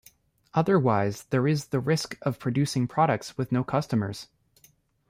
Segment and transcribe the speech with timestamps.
[0.55, 4.29] Otherwise there is the risk of producing products with no customers.